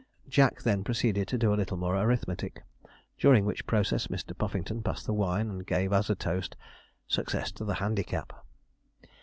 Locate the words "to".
1.27-1.37, 7.51-7.65